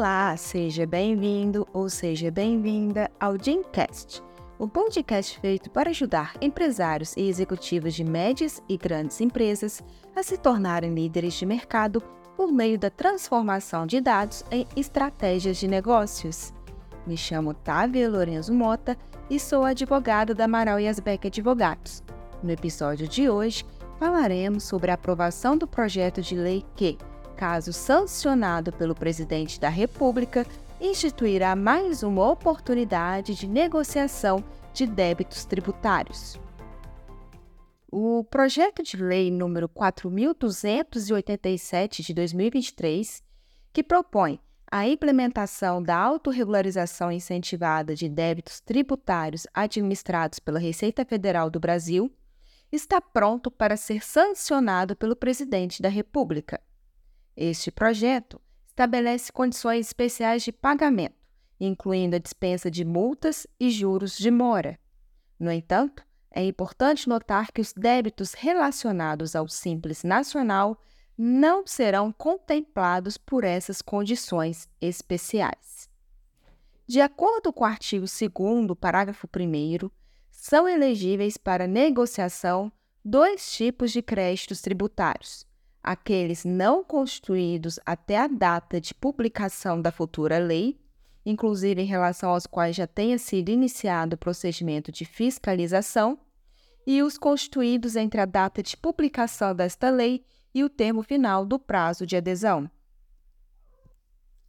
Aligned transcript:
Olá, 0.00 0.34
seja 0.34 0.86
bem-vindo 0.86 1.68
ou 1.74 1.90
seja 1.90 2.30
bem-vinda 2.30 3.10
ao 3.20 3.36
Dreamcast, 3.36 4.22
o 4.58 4.66
podcast 4.66 5.38
feito 5.38 5.68
para 5.68 5.90
ajudar 5.90 6.32
empresários 6.40 7.14
e 7.18 7.28
executivos 7.28 7.92
de 7.92 8.02
médias 8.02 8.62
e 8.66 8.78
grandes 8.78 9.20
empresas 9.20 9.84
a 10.16 10.22
se 10.22 10.38
tornarem 10.38 10.94
líderes 10.94 11.34
de 11.34 11.44
mercado 11.44 12.02
por 12.34 12.50
meio 12.50 12.78
da 12.78 12.88
transformação 12.88 13.86
de 13.86 14.00
dados 14.00 14.42
em 14.50 14.66
estratégias 14.74 15.58
de 15.58 15.68
negócios. 15.68 16.54
Me 17.06 17.14
chamo 17.14 17.52
Távia 17.52 18.08
Lorenzo 18.08 18.54
Mota 18.54 18.96
e 19.28 19.38
sou 19.38 19.64
advogada 19.64 20.34
da 20.34 20.46
Amaral 20.46 20.80
e 20.80 20.88
Asbeck 20.88 21.26
Advogados. 21.26 22.02
No 22.42 22.50
episódio 22.50 23.06
de 23.06 23.28
hoje, 23.28 23.66
falaremos 23.98 24.64
sobre 24.64 24.90
a 24.90 24.94
aprovação 24.94 25.58
do 25.58 25.66
projeto 25.66 26.22
de 26.22 26.36
lei 26.36 26.64
que, 26.74 26.96
caso 27.40 27.72
sancionado 27.72 28.70
pelo 28.70 28.94
presidente 28.94 29.58
da 29.58 29.70
República, 29.70 30.46
instituirá 30.78 31.56
mais 31.56 32.02
uma 32.02 32.30
oportunidade 32.30 33.34
de 33.34 33.48
negociação 33.48 34.44
de 34.74 34.86
débitos 34.86 35.46
tributários. 35.46 36.38
O 37.90 38.22
projeto 38.24 38.82
de 38.82 38.98
lei 38.98 39.30
número 39.30 39.70
4287 39.70 42.02
de 42.02 42.12
2023, 42.12 43.22
que 43.72 43.82
propõe 43.82 44.38
a 44.70 44.86
implementação 44.86 45.82
da 45.82 45.96
autorregularização 45.96 47.10
incentivada 47.10 47.94
de 47.94 48.06
débitos 48.06 48.60
tributários 48.60 49.46
administrados 49.54 50.38
pela 50.38 50.58
Receita 50.58 51.06
Federal 51.06 51.48
do 51.48 51.58
Brasil, 51.58 52.14
está 52.70 53.00
pronto 53.00 53.50
para 53.50 53.78
ser 53.78 54.04
sancionado 54.04 54.94
pelo 54.94 55.16
presidente 55.16 55.80
da 55.80 55.88
República. 55.88 56.60
Este 57.36 57.70
projeto 57.70 58.40
estabelece 58.66 59.32
condições 59.32 59.86
especiais 59.86 60.42
de 60.42 60.52
pagamento, 60.52 61.16
incluindo 61.58 62.16
a 62.16 62.18
dispensa 62.18 62.70
de 62.70 62.84
multas 62.84 63.46
e 63.58 63.70
juros 63.70 64.16
de 64.16 64.30
mora. 64.30 64.78
No 65.38 65.50
entanto, 65.50 66.04
é 66.30 66.44
importante 66.44 67.08
notar 67.08 67.50
que 67.52 67.60
os 67.60 67.72
débitos 67.72 68.34
relacionados 68.34 69.34
ao 69.34 69.48
Simples 69.48 70.04
Nacional 70.04 70.80
não 71.16 71.66
serão 71.66 72.12
contemplados 72.12 73.18
por 73.18 73.44
essas 73.44 73.82
condições 73.82 74.68
especiais. 74.80 75.90
De 76.86 77.00
acordo 77.00 77.52
com 77.52 77.64
o 77.64 77.66
artigo 77.66 78.06
2, 78.06 78.78
parágrafo 78.80 79.28
1, 79.28 79.90
são 80.30 80.68
elegíveis 80.68 81.36
para 81.36 81.66
negociação 81.66 82.72
dois 83.04 83.52
tipos 83.52 83.92
de 83.92 84.00
créditos 84.02 84.60
tributários: 84.60 85.46
aqueles 85.82 86.44
não 86.44 86.84
constituídos 86.84 87.78
até 87.84 88.18
a 88.18 88.26
data 88.26 88.80
de 88.80 88.94
publicação 88.94 89.80
da 89.80 89.90
futura 89.90 90.38
lei, 90.38 90.78
inclusive 91.24 91.80
em 91.80 91.86
relação 91.86 92.30
aos 92.30 92.46
quais 92.46 92.76
já 92.76 92.86
tenha 92.86 93.18
sido 93.18 93.50
iniciado 93.50 94.14
o 94.14 94.18
procedimento 94.18 94.92
de 94.92 95.04
fiscalização, 95.04 96.18
e 96.86 97.02
os 97.02 97.18
constituídos 97.18 97.94
entre 97.94 98.20
a 98.20 98.24
data 98.24 98.62
de 98.62 98.76
publicação 98.76 99.54
desta 99.54 99.90
lei 99.90 100.24
e 100.54 100.64
o 100.64 100.68
termo 100.68 101.02
final 101.02 101.44
do 101.44 101.58
prazo 101.58 102.06
de 102.06 102.16
adesão. 102.16 102.70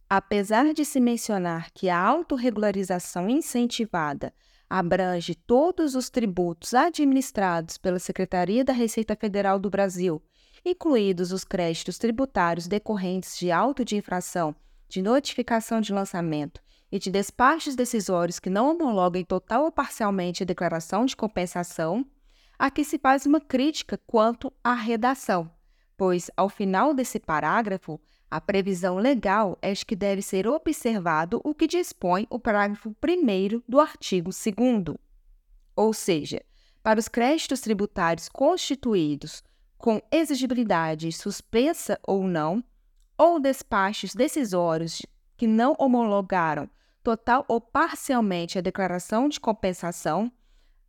Apesar 0.08 0.72
de 0.74 0.84
se 0.84 1.00
mencionar 1.00 1.70
que 1.72 1.88
a 1.88 1.98
autorregularização 1.98 3.28
incentivada 3.28 4.32
abrange 4.68 5.34
todos 5.34 5.94
os 5.94 6.10
tributos 6.10 6.74
administrados 6.74 7.76
pela 7.78 7.98
Secretaria 7.98 8.64
da 8.64 8.72
Receita 8.72 9.14
Federal 9.14 9.58
do 9.58 9.70
Brasil 9.70 10.22
incluídos 10.64 11.32
os 11.32 11.44
créditos 11.44 11.98
tributários 11.98 12.66
decorrentes 12.66 13.36
de 13.38 13.50
auto 13.50 13.84
de 13.84 13.96
infração, 13.96 14.54
de 14.88 15.02
notificação 15.02 15.80
de 15.80 15.92
lançamento 15.92 16.60
e 16.90 16.98
de 16.98 17.10
despachos 17.10 17.74
decisórios 17.74 18.38
que 18.38 18.50
não 18.50 18.70
homologuem 18.70 19.24
total 19.24 19.64
ou 19.64 19.72
parcialmente 19.72 20.42
a 20.42 20.46
declaração 20.46 21.04
de 21.04 21.16
compensação, 21.16 22.06
aqui 22.58 22.84
se 22.84 22.98
faz 22.98 23.26
uma 23.26 23.40
crítica 23.40 23.98
quanto 24.06 24.52
à 24.62 24.74
redação, 24.74 25.50
pois, 25.96 26.30
ao 26.36 26.48
final 26.48 26.92
desse 26.92 27.18
parágrafo, 27.18 28.00
a 28.30 28.40
previsão 28.40 28.96
legal 28.96 29.58
é 29.60 29.72
de 29.72 29.84
que 29.84 29.96
deve 29.96 30.22
ser 30.22 30.46
observado 30.46 31.40
o 31.44 31.54
que 31.54 31.66
dispõe 31.66 32.26
o 32.30 32.38
parágrafo 32.38 32.90
1 32.90 33.62
do 33.68 33.78
artigo 33.80 34.30
2. 34.30 34.96
Ou 35.74 35.92
seja, 35.92 36.42
para 36.82 36.98
os 36.98 37.08
créditos 37.08 37.60
tributários 37.60 38.28
constituídos 38.28 39.42
com 39.82 40.00
exigibilidade 40.12 41.10
suspensa 41.10 41.98
ou 42.06 42.22
não, 42.22 42.62
ou 43.18 43.40
despachos 43.40 44.14
decisórios 44.14 45.02
que 45.36 45.44
não 45.44 45.74
homologaram 45.76 46.70
total 47.02 47.44
ou 47.48 47.60
parcialmente 47.60 48.56
a 48.56 48.60
declaração 48.60 49.28
de 49.28 49.40
compensação 49.40 50.30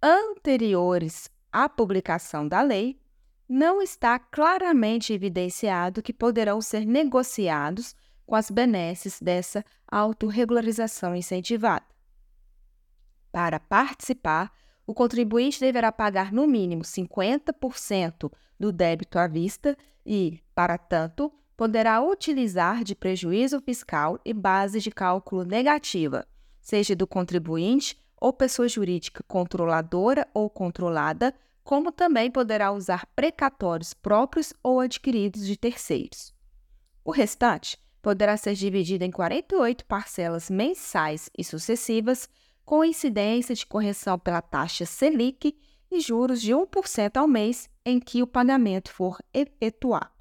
anteriores 0.01 1.27
à 1.51 1.67
publicação 1.67 2.47
da 2.47 2.61
lei, 2.61 3.01
não 3.49 3.81
está 3.81 4.19
claramente 4.19 5.11
evidenciado 5.11 6.03
que 6.03 6.13
poderão 6.13 6.61
ser 6.61 6.85
negociados 6.85 7.95
com 8.27 8.35
as 8.35 8.51
benesses 8.51 9.19
dessa 9.19 9.65
autorregularização 9.87 11.15
incentivada. 11.15 11.85
Para 13.31 13.59
participar, 13.59 14.51
o 14.85 14.93
contribuinte 14.93 15.59
deverá 15.59 15.91
pagar 15.91 16.31
no 16.31 16.45
mínimo 16.45 16.83
50% 16.83 18.31
do 18.59 18.71
débito 18.71 19.17
à 19.17 19.27
vista 19.27 19.77
e, 20.05 20.39
para 20.53 20.77
tanto, 20.77 21.31
poderá 21.55 22.01
utilizar 22.01 22.83
de 22.83 22.95
prejuízo 22.95 23.61
fiscal 23.61 24.19
e 24.25 24.33
base 24.33 24.79
de 24.79 24.91
cálculo 24.91 25.43
negativa, 25.43 26.27
seja 26.59 26.95
do 26.95 27.07
contribuinte 27.07 27.97
ou 28.19 28.33
pessoa 28.33 28.67
jurídica 28.67 29.23
controladora 29.27 30.27
ou 30.33 30.49
controlada, 30.49 31.33
como 31.63 31.91
também 31.91 32.29
poderá 32.29 32.71
usar 32.71 33.05
precatórios 33.15 33.93
próprios 33.93 34.53
ou 34.61 34.79
adquiridos 34.79 35.45
de 35.45 35.55
terceiros. 35.55 36.33
O 37.05 37.11
restante 37.11 37.77
poderá 38.01 38.35
ser 38.35 38.53
dividido 38.53 39.05
em 39.05 39.11
48 39.11 39.85
parcelas 39.85 40.49
mensais 40.49 41.29
e 41.37 41.43
sucessivas 41.43 42.27
com 42.65 42.83
incidência 42.83 43.53
de 43.53 43.65
correção 43.65 44.17
pela 44.17 44.41
taxa 44.41 44.85
Selic 44.85 45.57
e 45.91 45.99
juros 45.99 46.41
de 46.41 46.53
1% 46.53 47.17
ao 47.17 47.27
mês 47.27 47.69
em 47.85 47.99
que 47.99 48.23
o 48.23 48.27
pagamento 48.27 48.91
for 48.91 49.19
efetuado. 49.33 50.11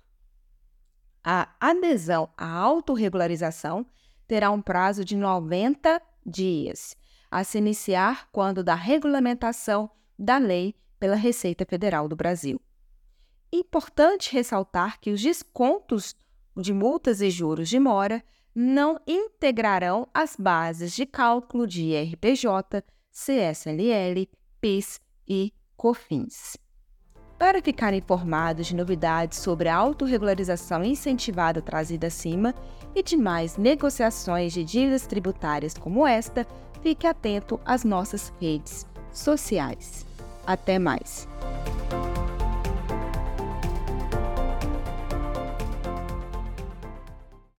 A 1.24 1.48
adesão 1.60 2.28
à 2.36 2.48
autorregularização 2.48 3.86
terá 4.26 4.50
um 4.50 4.60
prazo 4.60 5.04
de 5.04 5.16
90 5.16 6.02
dias, 6.26 6.96
a 7.30 7.44
se 7.44 7.58
iniciar 7.58 8.28
quando 8.32 8.64
da 8.64 8.74
regulamentação 8.74 9.90
da 10.18 10.38
lei 10.38 10.74
pela 10.98 11.16
Receita 11.16 11.64
Federal 11.64 12.08
do 12.08 12.16
Brasil. 12.16 12.60
Importante 13.52 14.32
ressaltar 14.32 15.00
que 15.00 15.10
os 15.10 15.20
descontos 15.20 16.16
de 16.56 16.72
multas 16.72 17.20
e 17.20 17.30
juros 17.30 17.68
de 17.68 17.78
mora 17.78 18.22
não 18.54 19.00
integrarão 19.06 20.06
as 20.12 20.36
bases 20.36 20.92
de 20.92 21.06
cálculo 21.06 21.66
de 21.66 21.94
RPJ, 21.96 22.84
CSLL, 23.10 24.28
PIS 24.60 25.00
e 25.26 25.52
COFINS. 25.76 26.56
Para 27.38 27.60
ficar 27.60 27.92
informado 27.92 28.62
de 28.62 28.76
novidades 28.76 29.38
sobre 29.38 29.68
a 29.68 29.74
autorregularização 29.74 30.84
incentivada 30.84 31.60
trazida 31.60 32.06
acima 32.06 32.54
e 32.94 33.02
de 33.02 33.16
mais 33.16 33.56
negociações 33.56 34.52
de 34.52 34.62
dívidas 34.62 35.06
tributárias 35.06 35.74
como 35.74 36.06
esta, 36.06 36.46
fique 36.82 37.06
atento 37.06 37.58
às 37.64 37.82
nossas 37.82 38.32
redes 38.40 38.86
sociais. 39.12 40.06
Até 40.46 40.78
mais! 40.78 41.31